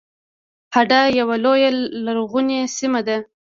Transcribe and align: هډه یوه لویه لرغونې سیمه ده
هډه 0.75 0.99
یوه 1.19 1.35
لویه 1.45 1.69
لرغونې 2.05 2.59
سیمه 2.77 3.01
ده 3.07 3.17